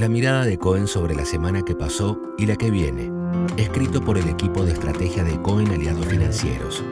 [0.00, 3.12] La mirada de Cohen sobre la semana que pasó y la que viene.
[3.58, 6.82] Escrito por el equipo de estrategia de Cohen Aliados Financieros.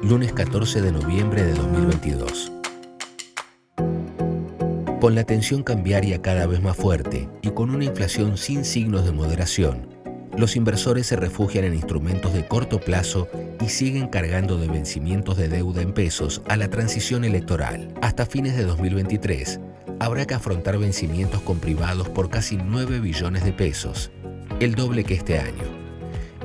[0.00, 2.52] Lunes 14 de noviembre de 2022.
[5.00, 9.10] Con la tensión cambiaria cada vez más fuerte y con una inflación sin signos de
[9.10, 9.88] moderación,
[10.36, 13.28] los inversores se refugian en instrumentos de corto plazo
[13.60, 17.92] y siguen cargando de vencimientos de deuda en pesos a la transición electoral.
[18.00, 19.60] Hasta fines de 2023,
[20.00, 24.10] habrá que afrontar vencimientos con privados por casi 9 billones de pesos,
[24.60, 25.64] el doble que este año.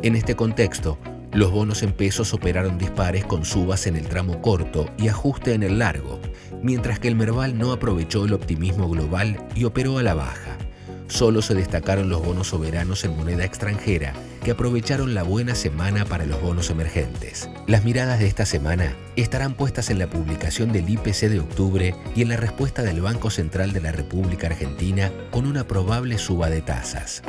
[0.04, 1.00] En este contexto,
[1.34, 5.64] los bonos en pesos operaron dispares con subas en el tramo corto y ajuste en
[5.64, 6.20] el largo,
[6.62, 10.47] mientras que el Merval no aprovechó el optimismo global y operó a la baja.
[11.08, 16.26] Solo se destacaron los bonos soberanos en moneda extranjera, que aprovecharon la buena semana para
[16.26, 17.50] los bonos emergentes.
[17.66, 22.22] Las miradas de esta semana estarán puestas en la publicación del IPC de octubre y
[22.22, 26.62] en la respuesta del Banco Central de la República Argentina con una probable suba de
[26.62, 27.24] tasas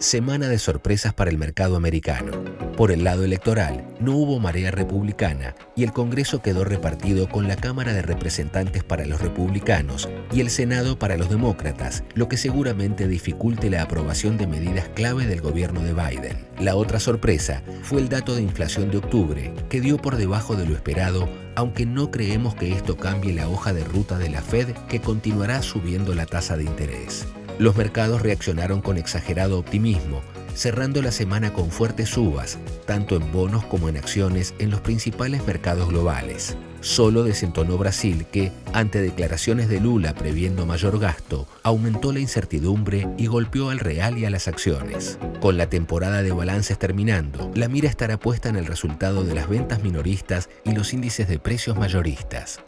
[0.00, 2.32] semana de sorpresas para el mercado americano.
[2.74, 7.56] Por el lado electoral, no hubo marea republicana y el Congreso quedó repartido con la
[7.56, 13.08] Cámara de Representantes para los republicanos y el Senado para los demócratas, lo que seguramente
[13.08, 16.46] dificulte la aprobación de medidas clave del gobierno de Biden.
[16.58, 20.64] La otra sorpresa fue el dato de inflación de octubre, que dio por debajo de
[20.64, 24.68] lo esperado, aunque no creemos que esto cambie la hoja de ruta de la Fed
[24.88, 27.26] que continuará subiendo la tasa de interés.
[27.60, 30.22] Los mercados reaccionaron con exagerado optimismo,
[30.54, 35.46] cerrando la semana con fuertes subas, tanto en bonos como en acciones en los principales
[35.46, 36.56] mercados globales.
[36.80, 43.26] Solo desentonó Brasil que, ante declaraciones de Lula previendo mayor gasto, aumentó la incertidumbre y
[43.26, 45.18] golpeó al real y a las acciones.
[45.42, 49.50] Con la temporada de balances terminando, la mira estará puesta en el resultado de las
[49.50, 52.60] ventas minoristas y los índices de precios mayoristas.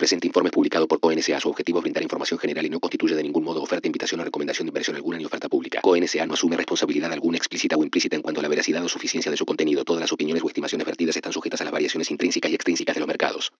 [0.00, 1.38] Presente informe publicado por CONSA.
[1.40, 4.24] Su objetivo es brindar información general y no constituye de ningún modo oferta, invitación o
[4.24, 5.82] recomendación de inversión alguna ni oferta pública.
[5.82, 9.30] CONSA no asume responsabilidad alguna explícita o implícita en cuanto a la veracidad o suficiencia
[9.30, 9.84] de su contenido.
[9.84, 13.00] Todas las opiniones o estimaciones vertidas están sujetas a las variaciones intrínsecas y extrínsecas de
[13.00, 13.52] los mercados.